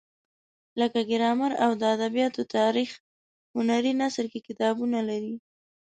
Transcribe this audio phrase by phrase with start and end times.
[0.79, 2.89] لکه ګرامر او د ادبیاتو تاریخ
[3.55, 5.35] هنري نثر کې کتابونه لري.